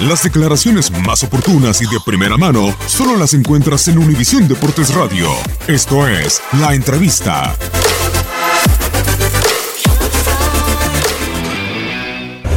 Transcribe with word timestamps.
Las 0.00 0.22
declaraciones 0.22 0.90
más 1.06 1.24
oportunas 1.24 1.80
y 1.80 1.86
de 1.86 1.98
primera 2.04 2.36
mano 2.36 2.74
solo 2.86 3.16
las 3.16 3.32
encuentras 3.32 3.88
en 3.88 3.96
Univisión 3.96 4.46
Deportes 4.46 4.94
Radio. 4.94 5.26
Esto 5.66 6.06
es 6.06 6.42
La 6.60 6.74
Entrevista. 6.74 7.56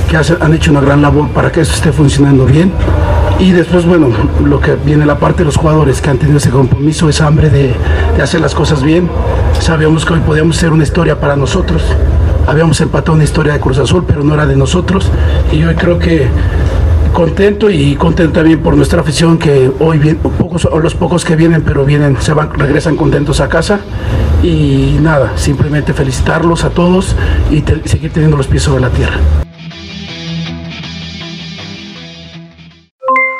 que 0.10 0.18
han 0.18 0.54
hecho 0.54 0.72
una 0.72 0.82
gran 0.82 1.02
labor 1.02 1.30
para 1.30 1.50
que 1.52 1.62
esto 1.62 1.76
esté 1.76 1.94
funcionando 1.94 2.46
bien. 2.46 2.74
Y 3.40 3.52
después, 3.52 3.86
bueno, 3.86 4.10
lo 4.44 4.60
que 4.60 4.76
viene 4.76 5.06
la 5.06 5.18
parte 5.18 5.40
de 5.40 5.46
los 5.46 5.56
jugadores 5.56 6.02
que 6.02 6.10
han 6.10 6.18
tenido 6.18 6.40
ese 6.40 6.50
compromiso, 6.50 7.08
esa 7.08 7.28
hambre 7.28 7.50
de, 7.50 7.74
de 8.18 8.22
hacer 8.22 8.42
las 8.42 8.54
cosas 8.54 8.84
bien. 8.84 9.10
Sabíamos 9.62 10.04
que 10.04 10.14
hoy 10.14 10.20
podíamos 10.20 10.58
ser 10.58 10.74
una 10.74 10.84
historia 10.84 11.22
para 11.22 11.38
nosotros. 11.38 11.84
Habíamos 12.48 12.82
empatado 12.82 13.14
una 13.14 13.24
historia 13.24 13.54
de 13.54 13.60
Cruz 13.60 13.78
Azul, 13.78 14.04
pero 14.06 14.24
no 14.24 14.34
era 14.34 14.46
de 14.46 14.58
nosotros. 14.58 15.10
Y 15.54 15.64
hoy 15.64 15.76
creo 15.76 16.00
que 16.00 16.28
contento 17.20 17.70
y 17.70 17.98
contento 17.98 18.32
también 18.32 18.64
por 18.64 18.78
nuestra 18.78 19.02
afición 19.02 19.38
que 19.38 19.70
hoy 19.80 19.98
bien, 19.98 20.20
pocos, 20.20 20.64
o 20.64 20.80
los 20.80 20.96
pocos 20.96 21.26
que 21.26 21.36
vienen, 21.36 21.64
pero 21.64 21.84
vienen, 21.84 22.16
se 22.22 22.32
van, 22.32 22.54
regresan 22.54 22.96
contentos 22.96 23.42
a 23.42 23.50
casa. 23.50 23.82
Y 24.42 24.98
nada, 25.02 25.38
simplemente 25.38 25.94
felicitarlos 25.94 26.64
a 26.64 26.70
todos 26.70 27.18
y 27.52 27.62
seguir 27.90 28.14
teniendo 28.14 28.38
los 28.38 28.48
pies 28.48 28.64
sobre 28.64 28.80
la 28.80 28.90
tierra. 28.92 29.18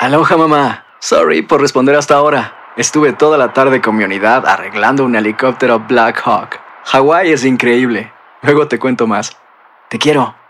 Aloha 0.00 0.36
mamá. 0.36 0.84
Sorry 0.98 1.40
por 1.40 1.62
responder 1.62 1.96
hasta 1.96 2.16
ahora. 2.16 2.52
Estuve 2.76 3.14
toda 3.14 3.38
la 3.38 3.54
tarde 3.54 3.80
con 3.80 3.96
mi 3.96 4.04
unidad 4.04 4.46
arreglando 4.46 5.06
un 5.06 5.16
helicóptero 5.16 5.86
Blackhawk. 5.88 6.60
Hawái 6.84 7.32
es 7.32 7.46
increíble. 7.46 8.12
Luego 8.42 8.68
te 8.68 8.78
cuento 8.78 9.06
más. 9.06 9.38
Te 9.88 9.98
quiero. 9.98 10.39